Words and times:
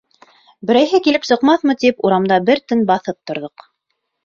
Берәйһе 0.69 0.99
килеп 1.07 1.27
сыҡмаҫмы 1.29 1.77
тип, 1.85 2.03
урамда 2.11 2.41
бер 2.49 2.65
тын 2.73 2.85
баҫып 2.91 3.21
торҙоҡ. 3.31 3.71